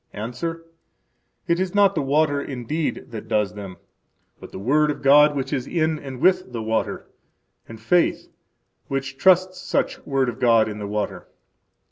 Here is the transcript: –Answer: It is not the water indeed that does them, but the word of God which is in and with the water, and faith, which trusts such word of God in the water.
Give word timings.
–Answer: 0.15 0.65
It 1.47 1.59
is 1.59 1.75
not 1.75 1.93
the 1.93 2.01
water 2.01 2.41
indeed 2.41 3.11
that 3.11 3.27
does 3.27 3.53
them, 3.53 3.77
but 4.39 4.51
the 4.51 4.57
word 4.57 4.89
of 4.89 5.03
God 5.03 5.35
which 5.35 5.53
is 5.53 5.67
in 5.67 5.99
and 5.99 6.19
with 6.19 6.51
the 6.53 6.63
water, 6.63 7.05
and 7.69 7.79
faith, 7.79 8.27
which 8.87 9.15
trusts 9.17 9.61
such 9.61 10.03
word 10.03 10.27
of 10.27 10.39
God 10.39 10.67
in 10.67 10.79
the 10.79 10.87
water. 10.87 11.27